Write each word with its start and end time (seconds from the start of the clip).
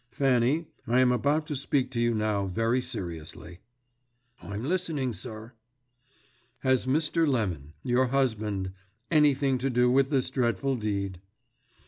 Fanny, 0.09 0.65
I 0.87 0.99
am 0.99 1.11
about 1.11 1.45
to 1.45 1.55
speak 1.55 1.91
to 1.91 1.99
you 2.01 2.15
now 2.15 2.47
very 2.47 2.81
seriously." 2.81 3.59
"I'm 4.41 4.63
listening, 4.63 5.13
sir." 5.13 5.53
"Has 6.61 6.87
Mr. 6.87 7.27
Lemon, 7.27 7.73
your 7.83 8.07
husband, 8.07 8.71
anything 9.11 9.59
to 9.59 9.69
do 9.69 9.91
with 9.91 10.09
this 10.09 10.31
dreadful 10.31 10.75
deed?" 10.77 11.19